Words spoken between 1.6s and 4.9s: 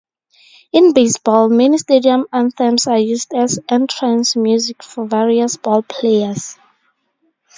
stadium anthems are used as entrance music